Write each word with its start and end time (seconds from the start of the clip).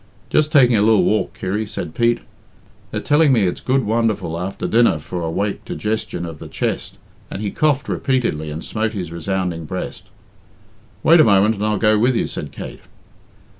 "Just 0.31 0.51
taking 0.51 0.75
a 0.75 0.81
lil 0.81 1.03
walk, 1.03 1.35
Kirry," 1.37 1.67
said 1.67 1.93
Pete. 1.93 2.21
"They're 2.89 3.01
telling 3.01 3.31
me 3.31 3.43
it's 3.45 3.61
good 3.61 3.83
wonderful 3.85 4.39
after 4.39 4.65
dinner 4.67 4.97
for 4.97 5.21
a 5.21 5.29
wake 5.29 5.63
digestion 5.63 6.25
of 6.25 6.39
the 6.39 6.47
chest," 6.47 6.97
and 7.29 7.39
he 7.39 7.51
coughed 7.51 7.87
repeatedly 7.87 8.49
and 8.49 8.65
smote 8.65 8.93
his 8.93 9.11
resounding 9.11 9.65
breast. 9.65 10.05
"Wait 11.03 11.19
a 11.19 11.23
moment 11.23 11.53
and 11.53 11.63
I'll 11.63 11.77
go 11.77 11.99
with 11.99 12.15
you," 12.15 12.25
said 12.25 12.51
Kate. 12.51 12.81